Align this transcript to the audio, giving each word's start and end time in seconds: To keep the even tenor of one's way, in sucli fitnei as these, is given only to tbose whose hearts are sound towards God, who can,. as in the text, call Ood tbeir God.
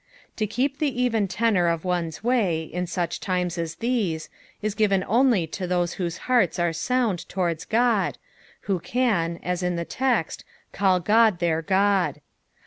To 0.37 0.47
keep 0.47 0.79
the 0.79 0.99
even 0.99 1.27
tenor 1.27 1.67
of 1.67 1.85
one's 1.85 2.23
way, 2.23 2.63
in 2.63 2.85
sucli 2.85 3.19
fitnei 3.19 3.57
as 3.59 3.75
these, 3.75 4.29
is 4.59 4.73
given 4.73 5.05
only 5.07 5.45
to 5.45 5.67
tbose 5.67 5.93
whose 5.93 6.17
hearts 6.25 6.57
are 6.57 6.73
sound 6.73 7.29
towards 7.29 7.65
God, 7.65 8.17
who 8.61 8.79
can,. 8.79 9.39
as 9.43 9.61
in 9.61 9.75
the 9.75 9.85
text, 9.85 10.43
call 10.73 10.97
Ood 11.01 11.37
tbeir 11.37 11.63
God. 11.63 12.19